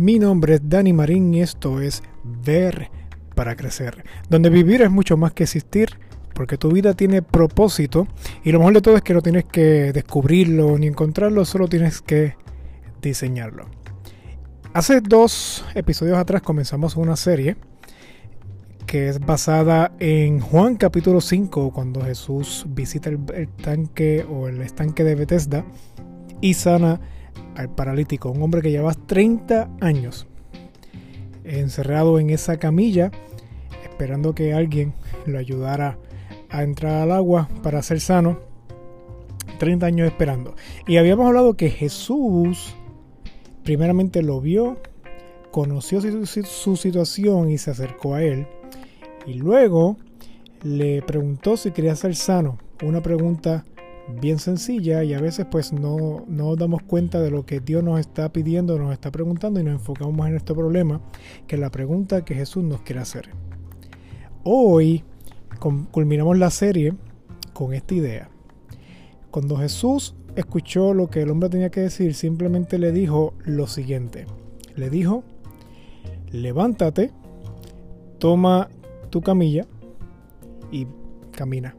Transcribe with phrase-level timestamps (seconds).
[0.00, 2.90] Mi nombre es Dani Marín y esto es Ver
[3.34, 5.90] para Crecer, donde vivir es mucho más que existir,
[6.32, 8.08] porque tu vida tiene propósito
[8.42, 12.00] y lo mejor de todo es que no tienes que descubrirlo ni encontrarlo, solo tienes
[12.00, 12.34] que
[13.02, 13.66] diseñarlo.
[14.72, 17.58] Hace dos episodios atrás comenzamos una serie
[18.86, 25.04] que es basada en Juan capítulo 5, cuando Jesús visita el, tanque o el estanque
[25.04, 25.62] de Bethesda
[26.40, 27.02] y sana
[27.56, 30.26] al paralítico, un hombre que lleva 30 años
[31.44, 33.10] encerrado en esa camilla,
[33.84, 34.94] esperando que alguien
[35.26, 35.98] lo ayudara
[36.48, 38.40] a entrar al agua para ser sano.
[39.58, 40.54] 30 años esperando.
[40.86, 42.74] Y habíamos hablado que Jesús
[43.62, 44.78] primeramente lo vio,
[45.50, 48.46] conoció su, su situación y se acercó a él
[49.26, 49.96] y luego
[50.62, 52.58] le preguntó si quería ser sano.
[52.82, 53.64] Una pregunta
[54.20, 58.00] bien sencilla y a veces pues no, no damos cuenta de lo que Dios nos
[58.00, 61.00] está pidiendo, nos está preguntando y nos enfocamos en este problema,
[61.46, 63.30] que la pregunta que Jesús nos quiere hacer.
[64.42, 65.04] Hoy
[65.90, 66.94] culminamos la serie
[67.52, 68.30] con esta idea.
[69.30, 74.26] Cuando Jesús escuchó lo que el hombre tenía que decir, simplemente le dijo lo siguiente.
[74.76, 75.24] Le dijo,
[76.32, 77.10] levántate,
[78.18, 78.68] toma
[79.10, 79.66] tu camilla
[80.72, 80.86] y
[81.32, 81.74] camina.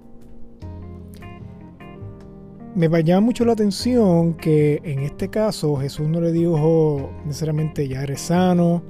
[2.73, 8.01] Me llama mucho la atención que en este caso Jesús no le dijo necesariamente ya
[8.03, 8.81] eres sano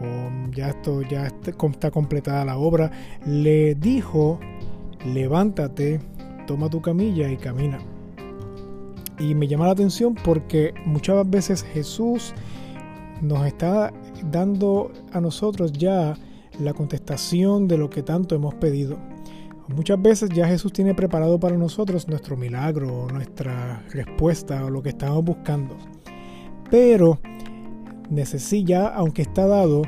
[0.00, 2.90] o ya esto ya está completada la obra.
[3.26, 4.40] Le dijo
[5.04, 6.00] levántate,
[6.46, 7.78] toma tu camilla y camina.
[9.18, 12.32] Y me llama la atención porque muchas veces Jesús
[13.20, 13.92] nos está
[14.30, 16.16] dando a nosotros ya
[16.58, 18.96] la contestación de lo que tanto hemos pedido.
[19.74, 24.88] Muchas veces ya Jesús tiene preparado para nosotros nuestro milagro, nuestra respuesta o lo que
[24.88, 25.76] estamos buscando.
[26.70, 27.20] Pero
[28.10, 29.82] necesita, aunque está dado,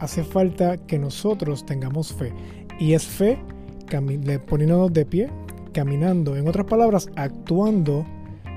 [0.00, 2.32] hace falta que nosotros tengamos fe.
[2.80, 3.38] Y es fe
[4.48, 5.30] poniéndonos de pie,
[5.72, 8.04] caminando, en otras palabras, actuando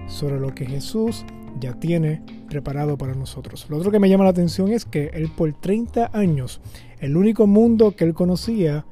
[0.08, 1.26] sobre lo que Jesús
[1.60, 3.68] ya tiene preparado para nosotros.
[3.70, 6.60] Lo otro que me llama la atención es que él por 30 años,
[7.00, 8.86] el único mundo que él conocía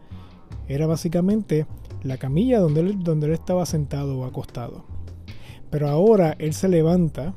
[0.70, 1.66] era básicamente
[2.04, 4.86] la camilla donde él, donde él estaba sentado o acostado.
[5.70, 7.34] Pero ahora él se levanta,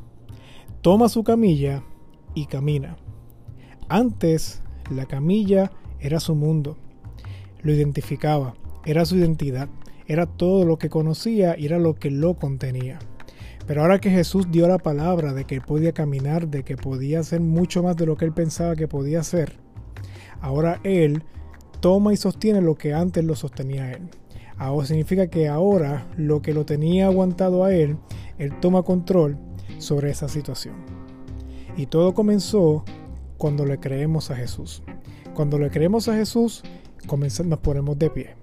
[0.83, 1.83] toma su camilla
[2.35, 2.97] y camina.
[3.89, 6.77] Antes la camilla era su mundo,
[7.63, 8.55] lo identificaba,
[8.85, 9.69] era su identidad,
[10.07, 12.99] era todo lo que conocía y era lo que lo contenía.
[13.67, 17.41] Pero ahora que Jesús dio la palabra de que podía caminar, de que podía hacer
[17.41, 19.59] mucho más de lo que él pensaba que podía hacer,
[20.41, 21.23] ahora él
[21.83, 24.09] toma y sostiene lo que antes lo sostenía él.
[24.57, 27.99] Ahora significa que ahora lo que lo tenía aguantado a él,
[28.39, 29.37] él toma control
[29.79, 30.77] sobre esa situación.
[31.77, 32.85] Y todo comenzó
[33.37, 34.85] cuando le creemos a Jesús.
[35.35, 36.63] Cuando le creemos a Jesús,
[37.45, 38.37] nos ponemos de pie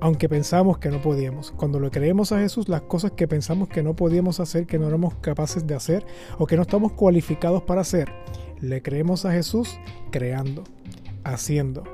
[0.00, 1.52] aunque pensamos que no podíamos.
[1.52, 4.88] Cuando le creemos a Jesús, las cosas que pensamos que no podíamos hacer, que no
[4.88, 6.04] éramos capaces de hacer
[6.38, 8.12] o que no estamos cualificados para hacer,
[8.60, 9.78] le creemos a Jesús
[10.10, 10.64] creando,
[11.22, 11.84] haciendo,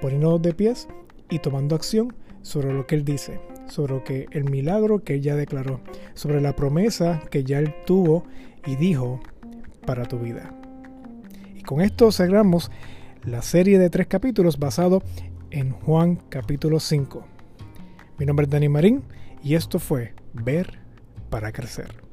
[0.00, 0.88] poniéndonos de pies
[1.30, 5.36] y tomando acción sobre lo que Él dice, sobre que el milagro que Él ya
[5.36, 5.80] declaró,
[6.14, 8.24] sobre la promesa que ya tuvo
[8.66, 9.20] y dijo
[9.86, 10.54] para tu vida.
[11.54, 12.70] Y con esto cerramos
[13.24, 15.02] la serie de tres capítulos basado
[15.50, 17.24] en Juan capítulo 5.
[18.18, 19.02] Mi nombre es Dani Marín
[19.42, 20.78] y esto fue Ver
[21.30, 22.07] para Crecer.